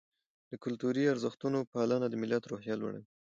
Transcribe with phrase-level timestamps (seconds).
[0.49, 3.03] د کلتوري ارزښتونو پالنه د ملت روحیه لوړوي.